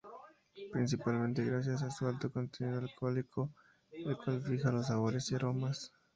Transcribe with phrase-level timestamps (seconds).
[0.71, 3.51] Principalmente gracias a su alto contenido alcohólico,
[3.91, 5.91] el cual fija los sabores y aromas.